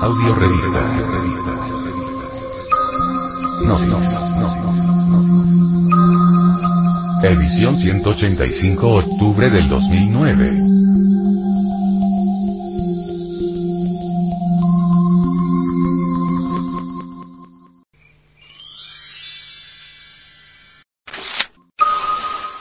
Audio 0.00 0.34
revista. 0.36 0.80
No, 3.66 3.78
no, 3.80 3.98
no. 4.38 4.48
Edición 7.24 7.74
185 7.74 8.94
octubre 8.94 9.50
del 9.50 9.68
2009. 9.68 10.52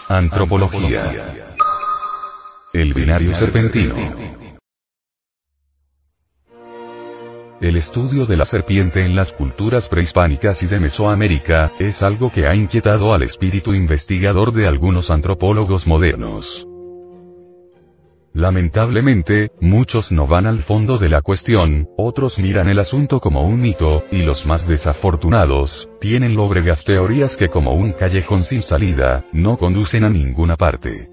Antropología. 0.10 1.54
El 2.74 2.94
binario 2.96 3.36
serpentino. 3.36 4.37
El 7.60 7.76
estudio 7.76 8.28
de 8.28 8.38
la 8.38 8.46
serpiente 8.46 9.04
en 9.04 9.16
las 9.16 9.32
culturas 9.32 9.90
prehispánicas 9.90 10.62
y 10.62 10.68
de 10.68 10.80
Mesoamérica, 10.80 11.72
es 11.80 12.04
algo 12.04 12.32
que 12.32 12.46
ha 12.46 12.54
inquietado 12.54 13.16
al 13.16 13.24
espíritu 13.24 13.74
investigador 13.74 14.54
de 14.54 14.68
algunos 14.68 15.10
antropólogos 15.10 15.88
modernos. 15.88 16.68
Lamentablemente, 18.32 19.50
muchos 19.60 20.12
no 20.12 20.28
van 20.28 20.46
al 20.46 20.60
fondo 20.60 21.00
de 21.00 21.10
la 21.10 21.24
cuestión, 21.24 21.90
otros 21.98 22.38
miran 22.38 22.70
el 22.70 22.78
asunto 22.78 23.20
como 23.20 23.42
un 23.42 23.60
mito, 23.60 24.04
y 24.12 24.22
los 24.22 24.46
más 24.46 24.68
desafortunados, 24.68 25.90
tienen 26.00 26.36
lóbregas 26.36 26.84
teorías 26.84 27.38
que 27.38 27.50
como 27.50 27.74
un 27.74 27.94
callejón 27.94 28.44
sin 28.44 28.62
salida, 28.62 29.26
no 29.34 29.58
conducen 29.58 30.04
a 30.04 30.10
ninguna 30.10 30.58
parte. 30.58 31.10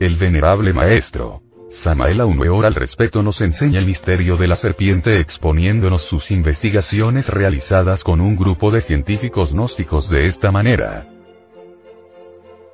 El 0.00 0.16
venerable 0.16 0.72
maestro, 0.72 1.42
Samael 1.70 2.20
Aumeor 2.20 2.66
al 2.66 2.74
respecto 2.74 3.22
nos 3.22 3.40
enseña 3.40 3.78
el 3.78 3.86
misterio 3.86 4.36
de 4.36 4.48
la 4.48 4.56
serpiente 4.56 5.20
exponiéndonos 5.20 6.02
sus 6.02 6.32
investigaciones 6.32 7.28
realizadas 7.28 8.02
con 8.02 8.20
un 8.20 8.34
grupo 8.34 8.72
de 8.72 8.80
científicos 8.80 9.52
gnósticos 9.52 10.10
de 10.10 10.26
esta 10.26 10.50
manera. 10.50 11.06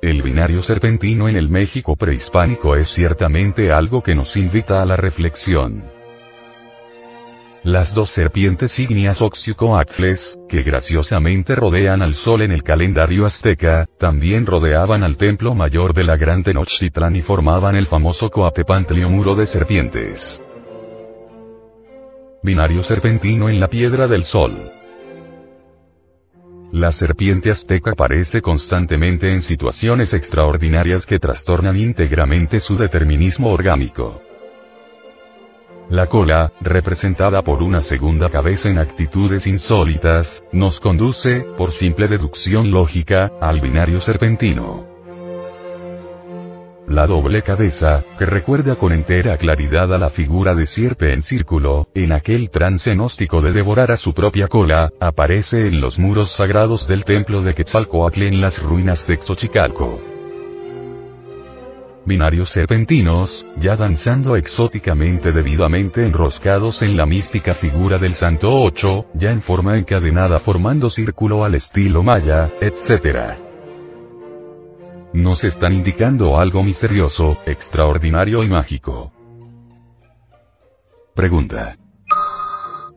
El 0.01 0.23
binario 0.23 0.63
serpentino 0.63 1.29
en 1.29 1.35
el 1.35 1.47
México 1.47 1.95
prehispánico 1.95 2.75
es 2.75 2.87
ciertamente 2.87 3.71
algo 3.71 4.01
que 4.01 4.15
nos 4.15 4.35
invita 4.35 4.81
a 4.81 4.85
la 4.85 4.97
reflexión. 4.97 5.96
Las 7.63 7.93
dos 7.93 8.11
serpientes 8.11 8.77
ígneas 8.79 9.21
Oxycoatles, 9.21 10.37
que 10.47 10.61
graciosamente 10.61 11.55
rodean 11.55 12.01
al 12.01 12.13
sol 12.13 12.43
en 12.43 12.51
el 12.51 12.63
calendario 12.63 13.25
azteca, 13.25 13.87
también 13.97 14.45
rodeaban 14.45 15.03
al 15.03 15.17
templo 15.17 15.53
mayor 15.53 15.93
de 15.93 16.03
la 16.03 16.17
Gran 16.17 16.43
Tenochtitlán 16.43 17.15
y 17.15 17.21
formaban 17.21 17.75
el 17.75 17.87
famoso 17.87 18.29
Coatepantlio 18.29 19.09
muro 19.09 19.35
de 19.35 19.45
serpientes. 19.45 20.41
Binario 22.43 22.83
serpentino 22.83 23.49
en 23.49 23.59
la 23.59 23.67
piedra 23.67 24.07
del 24.07 24.23
sol. 24.23 24.71
La 26.71 26.91
serpiente 26.91 27.49
azteca 27.49 27.91
aparece 27.91 28.41
constantemente 28.41 29.31
en 29.31 29.41
situaciones 29.41 30.13
extraordinarias 30.13 31.05
que 31.05 31.17
trastornan 31.17 31.75
íntegramente 31.75 32.59
su 32.59 32.77
determinismo 32.77 33.51
orgánico. 33.51 34.21
La 35.89 36.07
cola, 36.07 36.51
representada 36.59 37.41
por 37.43 37.63
una 37.63 37.79
segunda 37.79 38.27
cabeza 38.29 38.67
en 38.67 38.77
actitudes 38.77 39.47
insólitas, 39.47 40.43
nos 40.51 40.81
conduce, 40.81 41.45
por 41.57 41.71
simple 41.71 42.09
deducción 42.09 42.71
lógica, 42.71 43.31
al 43.39 43.61
binario 43.61 44.01
serpentino. 44.01 44.85
La 46.89 47.07
doble 47.07 47.41
cabeza, 47.41 48.03
que 48.17 48.25
recuerda 48.25 48.75
con 48.75 48.91
entera 48.91 49.37
claridad 49.37 49.93
a 49.93 49.97
la 49.97 50.09
figura 50.09 50.55
de 50.55 50.65
sierpe 50.65 51.13
en 51.13 51.21
círculo, 51.21 51.87
en 51.93 52.11
aquel 52.11 52.49
trance 52.49 52.93
gnóstico 52.93 53.41
de 53.41 53.53
devorar 53.53 53.91
a 53.91 53.97
su 53.97 54.13
propia 54.13 54.49
cola, 54.49 54.91
aparece 54.99 55.67
en 55.67 55.79
los 55.79 55.99
muros 55.99 56.31
sagrados 56.31 56.85
del 56.85 57.05
templo 57.05 57.41
de 57.41 57.53
Quetzalcoatl 57.53 58.23
en 58.23 58.41
las 58.41 58.61
ruinas 58.61 59.07
de 59.07 59.21
Xochicalco. 59.21 60.16
Binarios 62.07 62.49
serpentinos, 62.49 63.45
ya 63.57 63.75
danzando 63.75 64.35
exóticamente 64.35 65.31
debidamente 65.31 66.03
enroscados 66.03 66.81
en 66.81 66.97
la 66.97 67.05
mística 67.05 67.53
figura 67.53 67.99
del 67.99 68.13
Santo 68.13 68.49
Ocho, 68.51 69.05
ya 69.13 69.29
en 69.29 69.41
forma 69.41 69.77
encadenada 69.77 70.39
formando 70.39 70.89
círculo 70.89 71.43
al 71.43 71.53
estilo 71.53 72.01
maya, 72.01 72.51
etc 72.61 73.45
nos 75.13 75.43
están 75.43 75.73
indicando 75.73 76.37
algo 76.37 76.63
misterioso, 76.63 77.37
extraordinario 77.45 78.43
y 78.43 78.49
mágico. 78.49 79.11
Pregunta. 81.15 81.77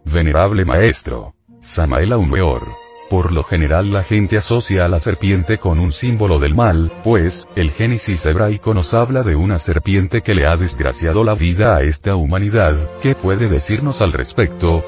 Venerable 0.05 0.65
Maestro. 0.65 1.35
Samael 1.61 2.13
Aumeor. 2.13 2.80
Por 3.11 3.33
lo 3.33 3.43
general 3.43 3.91
la 3.91 4.05
gente 4.05 4.37
asocia 4.37 4.85
a 4.85 4.89
la 4.89 5.01
serpiente 5.01 5.59
con 5.59 5.81
un 5.81 5.93
símbolo 5.93 6.39
del 6.39 6.55
mal, 6.55 6.93
pues, 7.03 7.49
el 7.57 7.73
Génesis 7.73 8.25
hebraico 8.25 8.73
nos 8.73 8.95
habla 8.95 9.25
de 9.25 9.35
una 9.35 9.59
serpiente 9.59 10.21
que 10.21 10.33
le 10.33 10.47
ha 10.47 10.57
desgraciado 10.57 11.25
la 11.25 11.35
vida 11.35 11.75
a 11.75 11.83
esta 11.83 12.15
humanidad, 12.15 12.89
¿qué 13.03 13.17
puede 13.17 13.49
decirnos 13.49 14.01
al 14.01 14.13
respecto? 14.13 14.85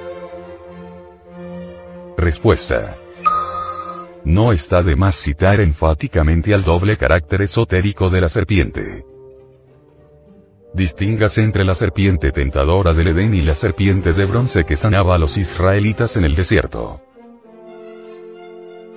Respuesta. 2.17 2.97
No 4.25 4.53
está 4.53 4.85
de 4.85 4.95
más 4.95 5.17
citar 5.17 5.61
enfáticamente 5.61 6.55
al 6.55 6.63
doble 6.63 6.97
carácter 6.97 7.43
esotérico 7.43 8.09
de 8.09 8.21
la 8.21 8.29
serpiente. 8.29 9.05
Distíngase 10.73 11.43
entre 11.43 11.65
la 11.65 11.75
serpiente 11.75 12.31
tentadora 12.31 12.95
del 12.95 13.09
Edén 13.09 13.35
y 13.35 13.41
la 13.41 13.57
serpiente 13.57 14.13
de 14.13 14.25
bronce 14.27 14.63
que 14.63 14.77
sanaba 14.77 15.17
a 15.17 15.19
los 15.19 15.37
israelitas 15.37 16.17
en 16.17 16.25
el 16.25 16.37
desierto. 16.37 17.01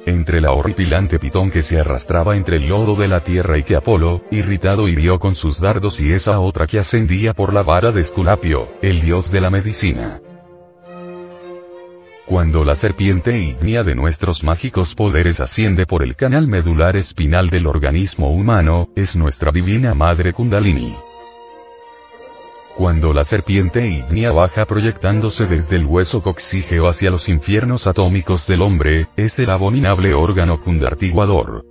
Entre 0.06 0.40
la 0.40 0.52
horripilante 0.52 1.18
pitón 1.18 1.50
que 1.50 1.64
se 1.64 1.80
arrastraba 1.80 2.38
entre 2.38 2.58
el 2.58 2.68
lodo 2.68 2.96
de 2.96 3.08
la 3.08 3.22
tierra 3.22 3.58
y 3.58 3.64
que 3.64 3.76
Apolo, 3.76 4.22
irritado 4.30 4.88
hirió 4.88 5.18
con 5.18 5.34
sus 5.34 5.60
dardos 5.60 6.00
y 6.00 6.12
esa 6.12 6.40
otra 6.40 6.68
que 6.68 6.78
ascendía 6.78 7.34
por 7.34 7.54
la 7.54 7.64
vara 7.64 7.92
de 7.92 8.02
Esculapio, 8.02 8.70
el 8.84 9.02
dios 9.02 9.32
de 9.32 9.42
la 9.42 9.50
medicina. 9.50 10.22
Cuando 12.28 12.64
la 12.64 12.76
serpiente 12.76 13.38
ígnea 13.38 13.84
de 13.84 13.96
nuestros 13.96 14.44
mágicos 14.44 14.94
poderes 14.94 15.40
asciende 15.42 15.86
por 15.86 16.04
el 16.04 16.16
canal 16.16 16.48
medular 16.48 16.96
espinal 16.96 17.50
del 17.50 17.68
organismo 17.68 18.32
humano, 18.32 18.90
es 18.96 19.16
nuestra 19.16 19.52
divina 19.52 19.94
madre 19.94 20.34
Kundalini. 20.34 20.96
Cuando 22.78 23.14
la 23.14 23.24
serpiente 23.24 23.88
ígnea 23.88 24.34
baja 24.34 24.66
proyectándose 24.66 25.46
desde 25.46 25.78
el 25.78 25.86
hueso 25.86 26.22
coxígeo 26.22 26.88
hacia 26.88 27.10
los 27.10 27.30
infiernos 27.30 27.88
atómicos 27.88 28.48
del 28.48 28.62
hombre, 28.62 29.08
es 29.16 29.40
el 29.40 29.50
abominable 29.50 30.14
órgano 30.14 30.62
kundartiguador. 30.62 31.66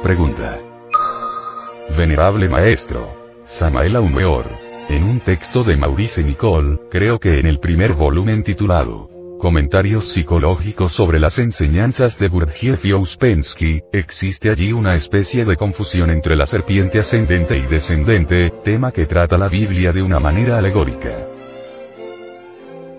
Pregunta. 0.00 0.60
Venerable 1.96 2.48
Maestro. 2.48 3.12
Samael 3.42 3.96
Aumeor. 3.96 4.46
En 4.88 5.02
un 5.02 5.18
texto 5.18 5.64
de 5.64 5.76
Maurice 5.76 6.22
Nicole, 6.22 6.78
creo 6.88 7.18
que 7.18 7.40
en 7.40 7.46
el 7.46 7.58
primer 7.58 7.94
volumen 7.94 8.44
titulado 8.44 9.09
Comentarios 9.40 10.12
psicológicos 10.12 10.92
sobre 10.92 11.18
las 11.18 11.38
enseñanzas 11.38 12.18
de 12.18 12.28
Gurdjieff 12.28 12.84
y 12.84 12.92
Ouspensky, 12.92 13.80
existe 13.90 14.50
allí 14.50 14.70
una 14.70 14.92
especie 14.92 15.46
de 15.46 15.56
confusión 15.56 16.10
entre 16.10 16.36
la 16.36 16.44
serpiente 16.44 16.98
ascendente 16.98 17.56
y 17.56 17.62
descendente, 17.62 18.52
tema 18.62 18.92
que 18.92 19.06
trata 19.06 19.38
la 19.38 19.48
Biblia 19.48 19.94
de 19.94 20.02
una 20.02 20.20
manera 20.20 20.58
alegórica. 20.58 21.26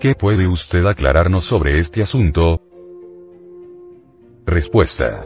¿Qué 0.00 0.16
puede 0.16 0.48
usted 0.48 0.84
aclararnos 0.84 1.44
sobre 1.44 1.78
este 1.78 2.02
asunto? 2.02 2.60
Respuesta. 4.44 5.24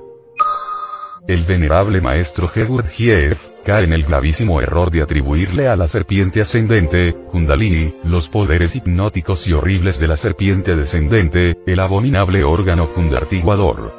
El 1.27 1.43
venerable 1.43 2.01
maestro 2.01 2.49
G. 2.49 2.69
Gurdjieff, 2.69 3.37
cae 3.65 3.83
en 3.83 3.93
el 3.93 4.05
gravísimo 4.05 4.61
error 4.61 4.93
de 4.93 5.03
atribuirle 5.03 5.67
a 5.67 5.75
la 5.75 5.89
serpiente 5.89 6.41
ascendente, 6.41 7.15
Kundalini, 7.33 7.97
los 8.05 8.29
poderes 8.29 8.77
hipnóticos 8.77 9.45
y 9.49 9.53
horribles 9.53 9.99
de 9.99 10.07
la 10.07 10.17
serpiente 10.17 10.77
descendente, 10.77 11.57
el 11.67 11.81
abominable 11.81 12.45
órgano 12.45 12.93
kundartiguador. 12.93 13.93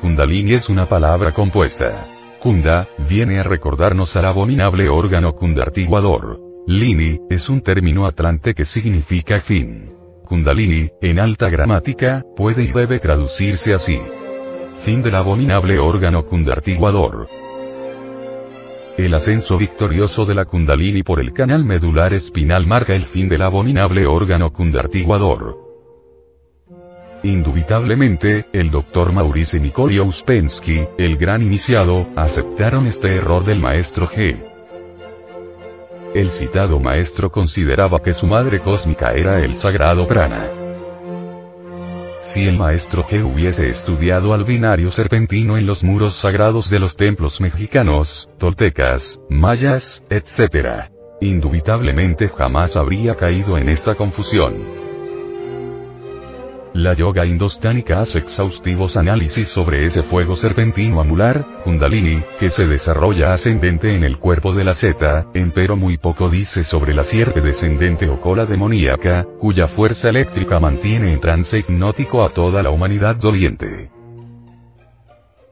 Kundalini 0.00 0.52
es 0.52 0.68
una 0.68 0.86
palabra 0.86 1.32
compuesta. 1.32 2.06
Kunda, 2.38 2.86
viene 3.08 3.40
a 3.40 3.42
recordarnos 3.42 4.14
al 4.14 4.26
abominable 4.26 4.88
órgano 4.88 5.32
kundartiguador. 5.32 6.38
Lini, 6.68 7.18
es 7.30 7.48
un 7.48 7.62
término 7.62 8.06
atlante 8.06 8.54
que 8.54 8.64
significa 8.64 9.40
fin. 9.40 9.92
Kundalini, 10.24 10.88
en 11.02 11.18
alta 11.18 11.50
gramática, 11.50 12.22
puede 12.36 12.62
y 12.62 12.68
debe 12.68 13.00
traducirse 13.00 13.74
así. 13.74 13.98
Fin 14.80 15.02
del 15.02 15.16
abominable 15.16 15.78
órgano 15.78 16.24
kundartiguador. 16.24 17.28
El 18.96 19.14
ascenso 19.14 19.56
victorioso 19.56 20.24
de 20.24 20.34
la 20.34 20.44
Kundalini 20.44 21.02
por 21.02 21.20
el 21.20 21.32
canal 21.32 21.64
medular 21.64 22.14
espinal 22.14 22.66
marca 22.66 22.94
el 22.94 23.06
fin 23.06 23.28
del 23.28 23.42
abominable 23.42 24.06
órgano 24.06 24.52
kundartiguador. 24.52 25.56
Indubitablemente, 27.22 28.46
el 28.52 28.70
Dr. 28.70 29.12
Maurice 29.12 29.60
Nicole 29.60 29.98
Ouspensky, 29.98 30.86
el 30.96 31.16
gran 31.16 31.42
iniciado, 31.42 32.06
aceptaron 32.16 32.86
este 32.86 33.14
error 33.16 33.44
del 33.44 33.60
maestro 33.60 34.08
G. 34.08 34.36
El 36.14 36.30
citado 36.30 36.78
maestro 36.78 37.30
consideraba 37.30 38.00
que 38.00 38.12
su 38.12 38.26
madre 38.26 38.60
cósmica 38.60 39.12
era 39.12 39.40
el 39.40 39.54
sagrado 39.54 40.06
prana. 40.06 40.57
Si 42.28 42.42
el 42.42 42.58
maestro 42.58 43.06
que 43.06 43.22
hubiese 43.22 43.70
estudiado 43.70 44.34
al 44.34 44.44
binario 44.44 44.90
serpentino 44.90 45.56
en 45.56 45.64
los 45.64 45.82
muros 45.82 46.18
sagrados 46.18 46.68
de 46.68 46.78
los 46.78 46.94
templos 46.94 47.40
mexicanos, 47.40 48.28
toltecas, 48.36 49.18
mayas, 49.30 50.02
etc., 50.10 50.90
indubitablemente 51.22 52.28
jamás 52.28 52.76
habría 52.76 53.14
caído 53.14 53.56
en 53.56 53.70
esta 53.70 53.94
confusión. 53.94 54.77
La 56.78 56.92
yoga 56.92 57.26
indostánica 57.26 57.98
hace 57.98 58.20
exhaustivos 58.20 58.96
análisis 58.96 59.48
sobre 59.48 59.84
ese 59.84 60.04
fuego 60.04 60.36
serpentino 60.36 61.00
anular, 61.00 61.44
Kundalini, 61.64 62.22
que 62.38 62.50
se 62.50 62.66
desarrolla 62.66 63.32
ascendente 63.32 63.92
en 63.96 64.04
el 64.04 64.18
cuerpo 64.18 64.52
de 64.52 64.62
la 64.62 64.74
zeta, 64.74 65.26
empero 65.34 65.74
muy 65.74 65.98
poco 65.98 66.30
dice 66.30 66.62
sobre 66.62 66.94
la 66.94 67.02
sierpe 67.02 67.40
descendente 67.40 68.08
o 68.08 68.20
cola 68.20 68.46
demoníaca, 68.46 69.26
cuya 69.40 69.66
fuerza 69.66 70.08
eléctrica 70.08 70.60
mantiene 70.60 71.12
en 71.12 71.18
trance 71.18 71.58
hipnótico 71.58 72.22
a 72.22 72.32
toda 72.32 72.62
la 72.62 72.70
humanidad 72.70 73.16
doliente. 73.16 73.90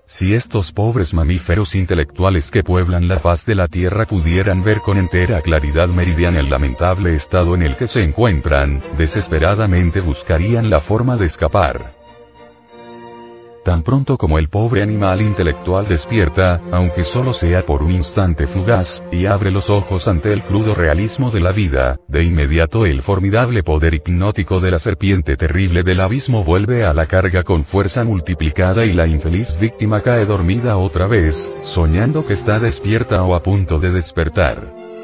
Si 0.09 0.35
estos 0.35 0.71
pobres 0.71 1.13
mamíferos 1.13 1.75
intelectuales 1.75 2.49
que 2.49 2.63
pueblan 2.63 3.09
la 3.09 3.19
faz 3.19 3.45
de 3.45 3.57
la 3.57 3.67
Tierra 3.67 4.07
pudieran 4.07 4.63
ver 4.63 4.81
con 4.81 4.99
entera 4.99 5.41
claridad 5.41 5.89
meridiana 5.89 6.39
el 6.39 6.49
lamentable 6.49 7.17
estado 7.17 7.57
en 7.57 7.63
el 7.63 7.77
que 7.77 7.89
se 7.89 8.03
encuentran, 8.03 8.83
desesperadamente 8.97 10.01
buscarían 10.01 10.71
la 10.71 10.81
forma 10.81 11.17
de 11.17 11.27
escapar. 11.27 11.96
Tan 13.67 13.83
pronto 13.83 14.17
como 14.17 14.39
el 14.39 14.49
pobre 14.49 14.81
animal 14.81 15.21
intelectual 15.21 15.89
despierta, 15.89 16.63
aunque 16.71 17.03
solo 17.03 17.33
sea 17.33 17.67
por 17.67 17.83
un 17.83 17.91
instante 17.91 18.47
fugaz, 18.47 19.03
y 19.11 19.27
abre 19.27 19.51
los 19.51 19.71
ojos 19.71 20.07
ante 20.07 20.33
el 20.33 20.45
crudo 20.45 20.73
realismo 20.73 21.33
de 21.33 21.41
la 21.41 21.51
vida, 21.51 21.97
de 22.07 22.23
inmediato 22.23 22.87
el 22.87 23.03
formidable 23.03 23.65
poder 23.65 23.95
hipnótico 23.95 24.61
de 24.61 24.71
la 24.71 24.79
serpiente 24.79 25.37
terrible 25.37 25.83
del 25.83 26.01
abismo 26.01 26.45
vuelve 26.45 26.87
a 26.87 26.95
la 26.95 27.07
carga 27.07 27.43
con 27.43 27.65
fuerza 27.65 28.05
multiplicada 28.05 28.85
y 28.85 28.93
la 28.93 29.09
infeliz 29.09 29.59
víctima 29.59 30.01
cae 30.01 30.27
dormida 30.27 30.77
otra 30.77 31.09
vez, 31.09 31.53
soñando 31.63 32.25
que 32.25 32.35
está 32.35 32.61
despierta 32.61 33.25
o 33.25 33.35
a 33.35 33.43
punto 33.43 33.81
de 33.81 33.91
despertar. 33.91 34.96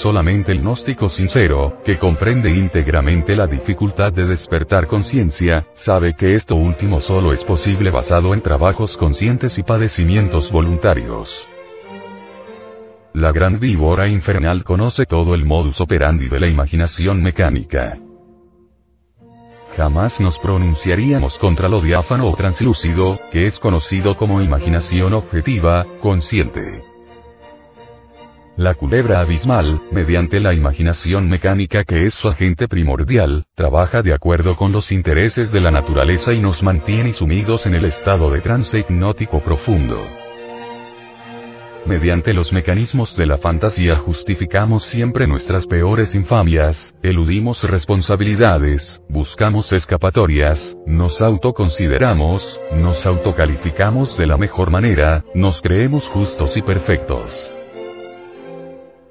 Solamente 0.00 0.52
el 0.52 0.62
gnóstico 0.62 1.10
sincero, 1.10 1.76
que 1.84 1.98
comprende 1.98 2.48
íntegramente 2.48 3.36
la 3.36 3.46
dificultad 3.46 4.10
de 4.10 4.24
despertar 4.24 4.86
conciencia, 4.86 5.66
sabe 5.74 6.14
que 6.14 6.32
esto 6.32 6.56
último 6.56 7.02
solo 7.02 7.34
es 7.34 7.44
posible 7.44 7.90
basado 7.90 8.32
en 8.32 8.40
trabajos 8.40 8.96
conscientes 8.96 9.58
y 9.58 9.62
padecimientos 9.62 10.50
voluntarios. 10.50 11.34
La 13.12 13.30
gran 13.30 13.60
víbora 13.60 14.08
infernal 14.08 14.64
conoce 14.64 15.04
todo 15.04 15.34
el 15.34 15.44
modus 15.44 15.82
operandi 15.82 16.28
de 16.28 16.40
la 16.40 16.46
imaginación 16.46 17.20
mecánica. 17.20 17.98
Jamás 19.76 20.18
nos 20.22 20.38
pronunciaríamos 20.38 21.38
contra 21.38 21.68
lo 21.68 21.82
diáfano 21.82 22.30
o 22.30 22.34
translúcido, 22.34 23.20
que 23.30 23.44
es 23.44 23.58
conocido 23.58 24.16
como 24.16 24.40
imaginación 24.40 25.12
objetiva, 25.12 25.84
consciente. 26.00 26.90
La 28.60 28.74
culebra 28.74 29.20
abismal, 29.22 29.80
mediante 29.90 30.38
la 30.38 30.52
imaginación 30.52 31.30
mecánica 31.30 31.82
que 31.82 32.04
es 32.04 32.12
su 32.12 32.28
agente 32.28 32.68
primordial, 32.68 33.46
trabaja 33.54 34.02
de 34.02 34.12
acuerdo 34.12 34.54
con 34.54 34.70
los 34.70 34.92
intereses 34.92 35.50
de 35.50 35.62
la 35.62 35.70
naturaleza 35.70 36.34
y 36.34 36.42
nos 36.42 36.62
mantiene 36.62 37.14
sumidos 37.14 37.64
en 37.66 37.72
el 37.72 37.86
estado 37.86 38.30
de 38.30 38.42
trance 38.42 38.80
hipnótico 38.80 39.40
profundo. 39.40 40.06
Mediante 41.86 42.34
los 42.34 42.52
mecanismos 42.52 43.16
de 43.16 43.28
la 43.28 43.38
fantasía 43.38 43.96
justificamos 43.96 44.82
siempre 44.84 45.26
nuestras 45.26 45.66
peores 45.66 46.14
infamias, 46.14 46.94
eludimos 47.02 47.64
responsabilidades, 47.64 49.02
buscamos 49.08 49.72
escapatorias, 49.72 50.76
nos 50.84 51.22
autoconsideramos, 51.22 52.60
nos 52.76 53.06
autocalificamos 53.06 54.18
de 54.18 54.26
la 54.26 54.36
mejor 54.36 54.70
manera, 54.70 55.24
nos 55.34 55.62
creemos 55.62 56.10
justos 56.10 56.58
y 56.58 56.60
perfectos. 56.60 57.50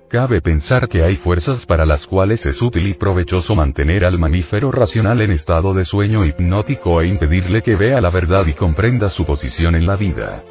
Cabe 0.10 0.42
pensar 0.42 0.90
que 0.90 1.04
hay 1.04 1.18
fuerzas 1.18 1.68
para 1.68 1.86
las 1.86 2.08
cuales 2.08 2.44
es 2.48 2.64
útil 2.64 2.88
y 2.88 2.96
provechoso 2.96 3.54
mantener 3.54 4.04
al 4.04 4.18
mamífero 4.18 4.72
racional 4.72 5.22
en 5.22 5.30
estado 5.30 5.76
de 5.76 5.86
sueño 5.86 6.26
hipnótico 6.26 7.00
e 7.00 7.08
impedirle 7.08 7.62
que 7.62 7.76
vea 7.76 8.02
la 8.02 8.10
verdad 8.10 8.48
y 8.48 8.56
comprenda 8.56 9.12
su 9.12 9.24
posición 9.24 9.76
en 9.76 9.86
la 9.86 9.96
vida. 9.96 10.44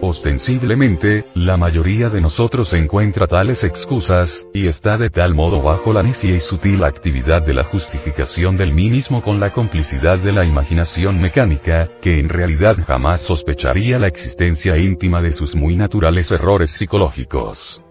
Ostensiblemente, 0.00 1.26
la 1.34 1.58
mayoría 1.58 2.08
de 2.08 2.22
nosotros 2.22 2.72
encuentra 2.72 3.26
tales 3.26 3.64
excusas, 3.64 4.46
y 4.54 4.66
está 4.66 4.96
de 4.96 5.10
tal 5.10 5.34
modo 5.34 5.60
bajo 5.60 5.92
la 5.92 6.02
necia 6.02 6.34
y 6.34 6.40
sutil 6.40 6.82
actividad 6.84 7.42
de 7.42 7.52
la 7.52 7.64
justificación 7.64 8.56
del 8.56 8.72
mismo 8.72 9.20
con 9.20 9.40
la 9.40 9.52
complicidad 9.52 10.18
de 10.18 10.32
la 10.32 10.46
imaginación 10.46 11.20
mecánica, 11.20 11.90
que 12.00 12.18
en 12.18 12.30
realidad 12.30 12.76
jamás 12.86 13.20
sospecharía 13.20 13.98
la 13.98 14.08
existencia 14.08 14.78
íntima 14.78 15.20
de 15.20 15.32
sus 15.32 15.54
muy 15.54 15.76
naturales 15.76 16.32
errores 16.32 16.70
psicológicos. 16.70 17.82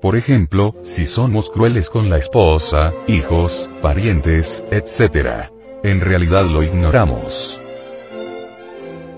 Por 0.00 0.16
ejemplo, 0.16 0.74
si 0.80 1.04
somos 1.04 1.50
crueles 1.50 1.90
con 1.90 2.08
la 2.08 2.16
esposa, 2.16 2.92
hijos, 3.06 3.68
parientes, 3.82 4.64
etc. 4.70 5.50
En 5.82 6.00
realidad 6.00 6.46
lo 6.46 6.62
ignoramos. 6.62 7.60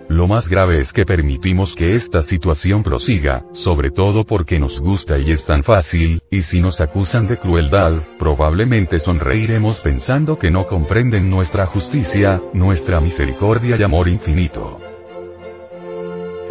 Lo 0.08 0.26
más 0.26 0.48
grave 0.48 0.80
es 0.80 0.92
que 0.92 1.06
permitimos 1.06 1.76
que 1.76 1.94
esta 1.94 2.20
situación 2.20 2.82
prosiga, 2.82 3.46
sobre 3.52 3.90
todo 3.90 4.24
porque 4.24 4.58
nos 4.58 4.80
gusta 4.80 5.18
y 5.18 5.30
es 5.30 5.46
tan 5.46 5.62
fácil, 5.62 6.20
y 6.30 6.42
si 6.42 6.60
nos 6.60 6.80
acusan 6.80 7.28
de 7.28 7.38
crueldad, 7.38 8.02
probablemente 8.18 8.98
sonreiremos 8.98 9.78
pensando 9.80 10.36
que 10.36 10.50
no 10.50 10.66
comprenden 10.66 11.30
nuestra 11.30 11.64
justicia, 11.64 12.42
nuestra 12.52 13.00
misericordia 13.00 13.76
y 13.78 13.82
amor 13.84 14.08
infinito. 14.08 14.91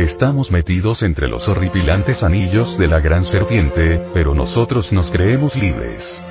Estamos 0.01 0.49
metidos 0.51 1.03
entre 1.03 1.27
los 1.27 1.47
horripilantes 1.47 2.23
anillos 2.23 2.75
de 2.79 2.87
la 2.87 2.99
gran 2.99 3.23
serpiente, 3.23 4.03
pero 4.15 4.33
nosotros 4.33 4.91
nos 4.93 5.11
creemos 5.11 5.55
libres. 5.55 6.23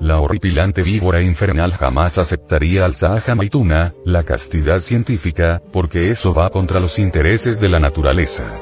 La 0.00 0.18
horripilante 0.18 0.82
víbora 0.82 1.20
infernal 1.20 1.72
jamás 1.72 2.16
aceptaría 2.16 2.86
al 2.86 2.94
Sahaja 2.94 3.34
Maituna, 3.34 3.92
la 4.06 4.22
castidad 4.22 4.80
científica, 4.80 5.60
porque 5.70 6.08
eso 6.08 6.32
va 6.32 6.48
contra 6.48 6.80
los 6.80 6.98
intereses 6.98 7.60
de 7.60 7.68
la 7.68 7.78
naturaleza. 7.78 8.58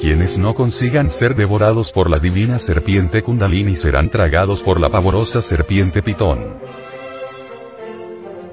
Quienes 0.00 0.38
no 0.38 0.54
consigan 0.54 1.10
ser 1.10 1.34
devorados 1.34 1.90
por 1.90 2.08
la 2.08 2.20
divina 2.20 2.60
serpiente 2.60 3.22
Kundalini 3.22 3.74
serán 3.74 4.10
tragados 4.10 4.62
por 4.62 4.78
la 4.78 4.90
pavorosa 4.90 5.40
serpiente 5.40 6.02
Pitón. 6.02 6.61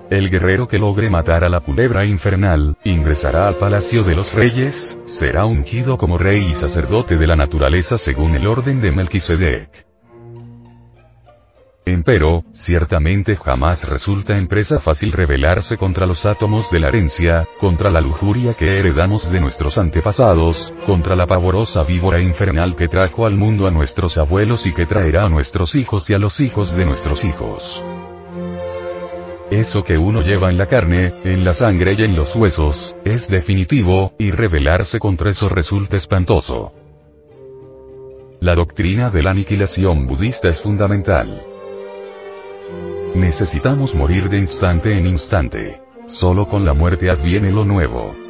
El 0.10 0.32
guerrero 0.32 0.68
que 0.68 0.80
logre 0.80 1.08
matar 1.08 1.44
a 1.44 1.50
la 1.50 1.60
culebra 1.60 2.04
infernal, 2.04 2.76
ingresará 2.84 3.48
al 3.48 3.58
palacio 3.58 4.04
de 4.04 4.16
los 4.16 4.34
reyes, 4.34 4.98
será 5.06 5.46
ungido 5.46 5.98
como 5.98 6.18
rey 6.18 6.48
y 6.50 6.56
sacerdote 6.56 7.16
de 7.16 7.28
la 7.28 7.36
naturaleza 7.36 8.00
según 8.00 8.36
el 8.36 8.48
orden 8.48 8.82
de 8.82 8.92
Melquisedec. 8.92 9.86
Empero, 11.86 12.44
ciertamente 12.54 13.36
jamás 13.36 13.88
resulta 13.88 14.36
empresa 14.36 14.80
fácil 14.80 15.12
rebelarse 15.12 15.78
contra 15.78 16.08
los 16.08 16.26
átomos 16.26 16.70
de 16.72 16.80
la 16.80 16.88
herencia, 16.88 17.48
contra 17.60 17.92
la 17.92 18.02
lujuria 18.02 18.56
que 18.56 18.80
heredamos 18.80 19.32
de 19.32 19.40
nuestros 19.40 19.78
antepasados, 19.78 20.74
contra 20.88 21.16
la 21.16 21.28
pavorosa 21.28 21.84
víbora 21.84 22.20
infernal 22.20 22.76
que 22.76 22.88
trajo 22.88 23.28
al 23.28 23.36
mundo 23.36 23.68
a 23.68 23.72
nuestros 23.72 24.18
abuelos 24.18 24.66
y 24.66 24.74
que 24.74 24.88
traerá 24.88 25.26
a 25.26 25.30
nuestros 25.30 25.76
hijos 25.76 26.10
y 26.10 26.16
a 26.16 26.20
los 26.20 26.40
hijos 26.40 26.76
de 26.76 26.86
nuestros 26.86 27.24
hijos. 27.24 27.84
Eso 29.52 29.84
que 29.84 29.98
uno 29.98 30.22
lleva 30.22 30.50
en 30.50 30.60
la 30.60 30.68
carne, 30.68 31.14
en 31.24 31.44
la 31.44 31.54
sangre 31.54 31.96
y 31.98 32.04
en 32.04 32.16
los 32.16 32.36
huesos, 32.36 32.96
es 33.04 33.28
definitivo, 33.28 34.14
y 34.20 34.30
rebelarse 34.30 35.00
contra 35.00 35.32
eso 35.32 35.50
resulta 35.50 35.98
espantoso. 35.98 36.72
La 38.42 38.54
doctrina 38.54 39.10
de 39.10 39.24
la 39.24 39.32
aniquilación 39.32 40.06
budista 40.06 40.50
es 40.50 40.62
fundamental. 40.62 41.42
Necesitamos 43.16 43.96
morir 43.96 44.30
de 44.30 44.38
instante 44.38 44.96
en 44.96 45.08
instante. 45.08 45.82
Solo 46.06 46.48
con 46.48 46.64
la 46.64 46.74
muerte 46.74 47.10
adviene 47.10 47.52
lo 47.52 47.66
nuevo. 47.66 48.29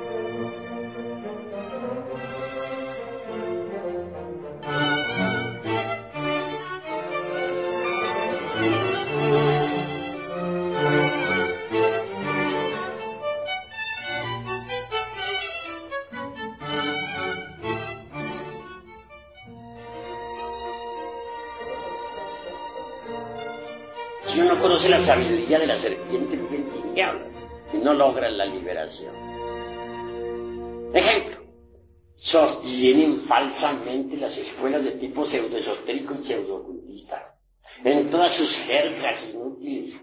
Si 24.31 24.41
uno 24.41 24.59
conoce 24.59 24.89
la 24.89 24.99
sabiduría 24.99 25.57
de 25.59 25.67
la 25.67 25.79
serpiente, 25.79 26.37
vive 26.37 26.69
y 27.73 27.77
no 27.77 27.93
logra 27.93 28.29
la 28.29 28.45
liberación. 28.45 29.15
Ejemplo, 30.93 31.43
sostienen 32.15 33.19
falsamente 33.19 34.17
las 34.17 34.37
escuelas 34.37 34.83
de 34.83 34.91
tipo 34.91 35.25
pseudoesotérico 35.25 36.15
y 36.15 36.23
pseudoocultista 36.23 37.35
en 37.83 38.09
todas 38.09 38.33
sus 38.33 38.55
jergas 38.57 39.29
inútiles. 39.29 39.99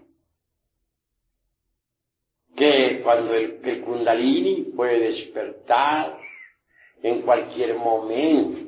Que 2.55 3.01
cuando 3.03 3.35
el, 3.35 3.59
el 3.63 3.81
kundalini 3.81 4.63
puede 4.75 4.99
despertar 4.99 6.19
en 7.03 7.21
cualquier 7.21 7.75
momento, 7.75 8.61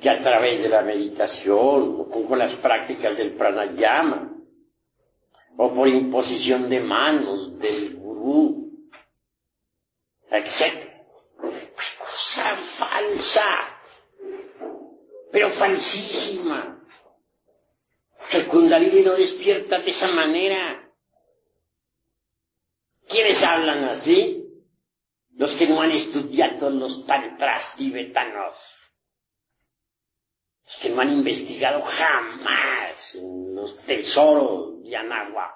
que 0.00 0.08
a 0.08 0.20
través 0.20 0.62
de 0.62 0.68
la 0.68 0.82
meditación 0.82 1.96
o 2.00 2.26
con 2.26 2.38
las 2.38 2.54
prácticas 2.54 3.16
del 3.16 3.32
pranayama 3.32 4.31
o 5.56 5.74
por 5.74 5.88
imposición 5.88 6.68
de 6.68 6.80
manos 6.80 7.58
del 7.58 7.96
gurú, 7.96 8.70
etc 10.30 10.92
cosa 12.32 12.56
falsa, 12.56 13.48
pero 15.30 15.50
falsísima. 15.50 16.78
El 18.32 18.46
Kundalini 18.46 19.02
no 19.02 19.12
despierta 19.14 19.78
de 19.80 19.90
esa 19.90 20.08
manera. 20.12 20.90
¿Quiénes 23.08 23.42
hablan 23.42 23.84
así? 23.84 24.38
Los 25.34 25.54
que 25.54 25.66
no 25.66 25.82
han 25.82 25.90
estudiado 25.90 26.70
los 26.70 27.04
tantras 27.04 27.76
tibetanos. 27.76 28.54
Los 30.64 30.76
que 30.76 30.88
no 30.90 31.00
han 31.02 31.12
investigado 31.12 31.82
jamás 31.82 32.81
los 33.14 33.78
tesoros 33.84 34.82
de 34.82 34.96
Anahuac. 34.96 35.54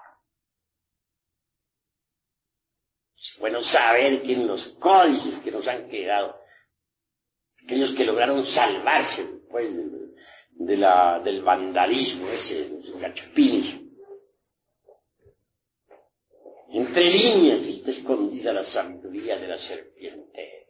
Es 3.17 3.37
bueno 3.39 3.61
saber 3.63 4.23
que 4.23 4.35
en 4.35 4.47
los 4.47 4.69
códices 4.79 5.39
que 5.41 5.51
nos 5.51 5.67
han 5.67 5.89
quedado 5.89 6.41
aquellos 7.63 7.93
que 7.93 8.05
lograron 8.05 8.45
salvarse 8.45 9.25
pues, 9.51 9.75
de 10.53 10.77
la, 10.77 11.21
del 11.21 11.43
vandalismo 11.43 12.29
ese, 12.29 12.69
los 12.69 13.01
gachupines. 13.01 13.81
Entre 16.69 17.05
líneas 17.05 17.63
está 17.67 17.91
escondida 17.91 18.53
la 18.53 18.63
sabiduría 18.63 19.37
de 19.39 19.49
la 19.49 19.59
serpiente. 19.59 20.69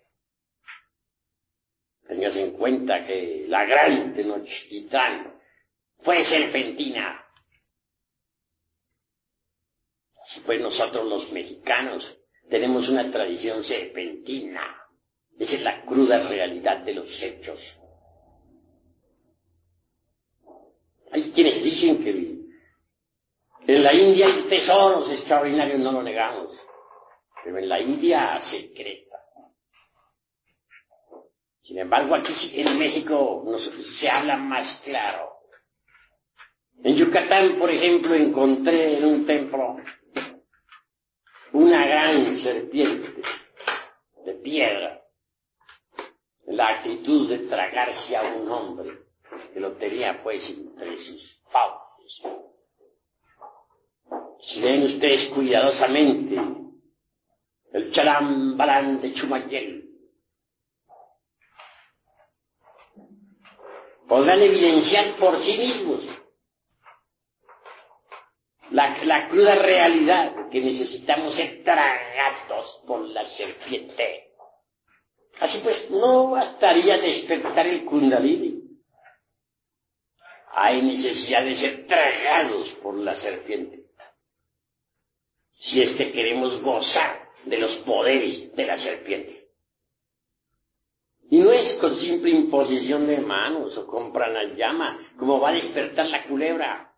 Tengas 2.06 2.36
en 2.36 2.52
cuenta 2.52 3.04
que 3.04 3.44
la 3.48 3.64
gran 3.64 4.14
Tenochtitlan 4.14 5.35
fue 6.06 6.22
serpentina. 6.22 7.20
Así 10.22 10.38
pues 10.46 10.60
nosotros 10.60 11.04
los 11.04 11.32
mexicanos 11.32 12.16
tenemos 12.48 12.88
una 12.88 13.10
tradición 13.10 13.64
serpentina. 13.64 14.62
Esa 15.36 15.56
es 15.56 15.62
la 15.62 15.84
cruda 15.84 16.28
realidad 16.28 16.78
de 16.84 16.94
los 16.94 17.20
hechos. 17.20 17.58
Hay 21.10 21.32
quienes 21.32 21.60
dicen 21.64 22.04
que 22.04 22.10
en 23.72 23.82
la 23.82 23.92
India 23.92 24.26
hay 24.26 24.42
tesoros 24.42 25.10
extraordinarios, 25.10 25.80
no 25.80 25.90
lo 25.90 26.04
negamos, 26.04 26.56
pero 27.42 27.58
en 27.58 27.68
la 27.68 27.80
India 27.80 28.38
secreta. 28.38 29.16
Sin 31.62 31.80
embargo, 31.80 32.14
aquí 32.14 32.32
en 32.60 32.78
México 32.78 33.44
se 33.90 34.08
habla 34.08 34.36
más 34.36 34.82
claro. 34.84 35.35
En 36.82 36.94
Yucatán, 36.94 37.56
por 37.58 37.70
ejemplo, 37.70 38.14
encontré 38.14 38.98
en 38.98 39.04
un 39.04 39.26
templo 39.26 39.76
una 41.52 41.86
gran 41.86 42.36
serpiente 42.36 43.22
de 44.24 44.34
piedra 44.34 45.02
la 46.46 46.68
actitud 46.68 47.28
de 47.28 47.38
tragarse 47.40 48.16
a 48.16 48.22
un 48.22 48.50
hombre 48.50 49.06
que 49.52 49.60
lo 49.60 49.72
tenía 49.72 50.22
pues 50.22 50.48
entre 50.50 50.96
sus 50.96 51.42
fauces. 51.50 52.22
Si 54.40 54.60
ven 54.60 54.82
ustedes 54.84 55.26
cuidadosamente 55.26 56.40
el 57.72 57.90
chalambalán 57.90 59.00
de 59.00 59.12
Chumayel, 59.12 59.90
podrán 64.06 64.40
evidenciar 64.40 65.16
por 65.16 65.36
sí 65.36 65.58
mismos 65.58 66.15
la, 68.70 69.02
la, 69.04 69.26
cruda 69.26 69.54
realidad 69.54 70.48
que 70.50 70.60
necesitamos 70.60 71.34
ser 71.34 71.62
tragados 71.62 72.82
por 72.86 73.00
la 73.08 73.24
serpiente. 73.24 74.32
Así 75.40 75.60
pues, 75.62 75.90
no 75.90 76.30
bastaría 76.30 76.98
despertar 76.98 77.66
el 77.66 77.84
kundalini. 77.84 78.62
Hay 80.52 80.80
necesidad 80.82 81.44
de 81.44 81.54
ser 81.54 81.86
tragados 81.86 82.70
por 82.82 82.94
la 82.94 83.14
serpiente. 83.14 83.84
Si 85.52 85.82
es 85.82 85.92
que 85.92 86.12
queremos 86.12 86.62
gozar 86.62 87.30
de 87.44 87.58
los 87.58 87.76
poderes 87.76 88.54
de 88.54 88.64
la 88.64 88.76
serpiente. 88.76 89.46
Y 91.28 91.38
no 91.38 91.50
es 91.50 91.74
con 91.74 91.94
simple 91.96 92.30
imposición 92.30 93.06
de 93.06 93.18
manos 93.18 93.76
o 93.78 93.86
con 93.86 94.12
pranayama 94.12 94.98
como 95.16 95.40
va 95.40 95.50
a 95.50 95.54
despertar 95.54 96.06
la 96.06 96.22
culebra. 96.24 96.95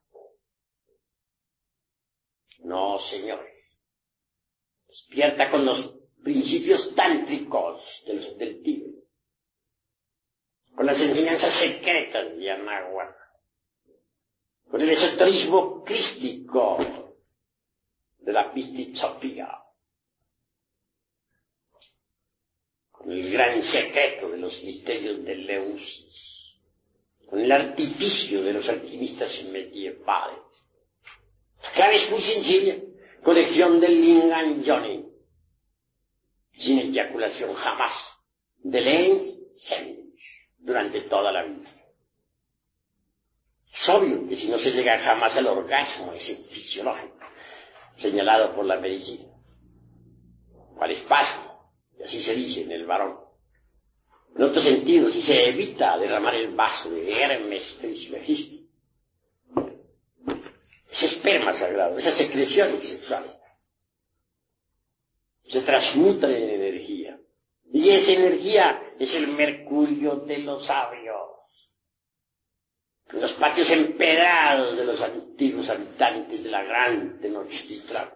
No, 2.58 2.98
señores. 2.98 3.54
Despierta 4.86 5.48
con 5.48 5.64
los 5.64 5.98
principios 6.22 6.94
tántricos 6.94 8.02
del, 8.06 8.36
del 8.38 8.62
Tíbet, 8.62 9.04
con 10.74 10.86
las 10.86 11.00
enseñanzas 11.00 11.52
secretas 11.52 12.36
de 12.36 12.50
Anahuac, 12.50 13.16
con 14.70 14.80
el 14.80 14.90
esoterismo 14.90 15.82
crístico 15.84 16.78
de 18.18 18.32
la 18.32 18.52
Pistizofía, 18.52 19.48
con 22.90 23.10
el 23.12 23.30
gran 23.32 23.62
secreto 23.62 24.28
de 24.28 24.38
los 24.38 24.62
misterios 24.64 25.24
de 25.24 25.34
Leusis, 25.36 26.58
con 27.26 27.40
el 27.40 27.52
artificio 27.52 28.42
de 28.42 28.52
los 28.52 28.68
alquimistas 28.68 29.44
medievales. 29.44 30.47
Es 31.78 32.10
muy 32.10 32.22
sencilla. 32.22 32.76
Colección 33.22 33.80
del 33.80 34.00
Lingam 34.00 34.64
Johnny 34.64 35.08
sin 36.58 36.80
eyaculación 36.80 37.54
jamás, 37.54 38.18
de 38.58 38.80
ley 38.80 39.20
durante 40.58 41.02
toda 41.02 41.30
la 41.30 41.44
vida. 41.44 41.70
Es 43.72 43.88
obvio 43.88 44.28
que 44.28 44.34
si 44.34 44.48
no 44.48 44.58
se 44.58 44.72
llega 44.72 44.98
jamás 44.98 45.36
al 45.36 45.46
orgasmo 45.46 46.12
ese 46.12 46.34
fisiológico, 46.36 47.16
señalado 47.96 48.54
por 48.56 48.64
la 48.64 48.80
medicina, 48.80 49.30
al 50.80 50.90
espasmo, 50.90 51.76
y 51.98 52.02
así 52.02 52.20
se 52.20 52.34
dice 52.34 52.62
en 52.62 52.72
el 52.72 52.86
varón. 52.86 53.20
En 54.34 54.42
otro 54.42 54.60
sentido, 54.60 55.10
si 55.10 55.22
se 55.22 55.48
evita 55.48 55.96
derramar 55.96 56.34
el 56.34 56.54
vaso 56.54 56.90
de 56.90 57.22
Hermes 57.22 57.78
Trismegisto, 57.78 58.67
esperma 61.28 61.52
sagrado, 61.52 61.98
esas 61.98 62.14
secreciones 62.14 62.82
sexuales, 62.82 63.32
se 65.46 65.60
transmutan 65.60 66.32
en 66.32 66.50
energía. 66.50 67.18
Y 67.70 67.90
esa 67.90 68.12
energía 68.12 68.94
es 68.98 69.14
el 69.14 69.28
mercurio 69.28 70.16
de 70.16 70.38
los 70.38 70.66
sabios. 70.66 71.16
Los 73.12 73.32
patios 73.34 73.70
empedrados 73.70 74.76
de 74.76 74.84
los 74.84 75.00
antiguos 75.02 75.68
habitantes 75.70 76.44
de 76.44 76.50
la 76.50 76.62
gran 76.62 77.18
Tenochtitlan, 77.20 78.10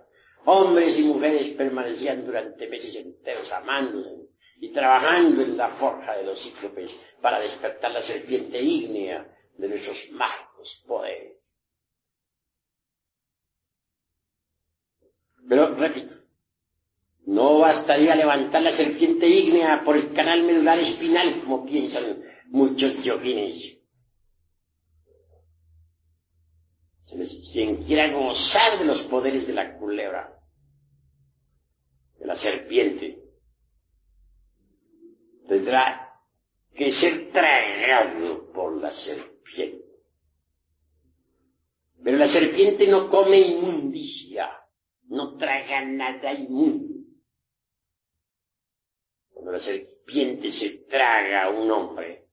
hombres 0.45 0.99
y 0.99 1.03
mujeres 1.03 1.51
permanecían 1.51 2.25
durante 2.25 2.69
meses 2.69 2.95
enteros 2.97 3.51
amándose 3.53 4.29
y 4.61 4.71
trabajando 4.71 5.43
en 5.43 5.57
la 5.57 5.69
forja 5.69 6.17
de 6.17 6.25
los 6.25 6.41
cíclopes 6.41 6.95
para 7.21 7.41
despertar 7.41 7.91
la 7.91 8.03
serpiente 8.03 8.61
ígnea 8.61 9.27
de 9.57 9.69
nuestros 9.69 10.11
mágicos 10.13 10.83
poderes. 10.87 11.42
Pero, 15.49 15.75
repito, 15.75 16.15
no 17.27 17.59
bastaría 17.59 18.15
levantar 18.15 18.63
la 18.63 18.73
serpiente 18.73 19.29
ígnea 19.29 19.83
por 19.85 19.97
el 19.97 20.13
canal 20.13 20.43
medular 20.43 20.79
espinal, 20.79 21.41
como 21.41 21.65
piensan 21.65 22.23
muchos 22.47 23.03
yoguines. 23.03 23.79
Quien 27.53 27.85
quiera 27.85 28.11
gozar 28.11 28.79
de 28.79 28.87
los 28.87 29.03
poderes 29.03 29.47
de 29.47 29.53
la 29.53 29.77
culebra, 29.77 30.41
de 32.19 32.27
la 32.27 32.35
serpiente, 32.35 33.23
tendrá 35.47 36.19
que 36.75 36.91
ser 36.91 37.31
tragado 37.31 38.51
por 38.53 38.81
la 38.81 38.91
serpiente. 38.91 39.85
Pero 42.03 42.17
la 42.17 42.27
serpiente 42.27 42.87
no 42.87 43.09
come 43.09 43.39
inmundicia, 43.39 44.51
no 45.13 45.37
traga 45.37 45.85
nada 45.85 46.33
inmundo. 46.33 47.05
Cuando 49.29 49.53
la 49.53 49.59
serpiente 49.59 50.51
se 50.51 50.71
traga 50.89 51.45
a 51.45 51.51
un 51.51 51.71
hombre, 51.71 52.29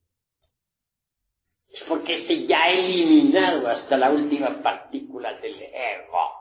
es 1.67 1.83
porque 1.83 2.13
éste 2.13 2.48
ya 2.48 2.63
ha 2.63 2.71
eliminado 2.71 3.67
hasta 3.67 3.98
la 3.98 4.09
última 4.09 4.62
partícula 4.62 5.33
del 5.39 5.62
ego. 5.62 6.39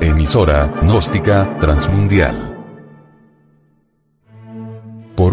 Emisora, 0.00 0.66
gnóstica, 0.82 1.56
transmundial. 1.58 2.53